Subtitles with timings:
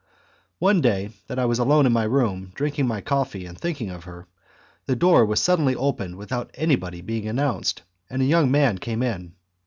[0.57, 4.05] One day that I was alone in my room, drinking my coffee and thinking of
[4.05, 4.27] her,
[4.87, 9.33] the door was suddenly opened without anyone being announced, and a young man came in.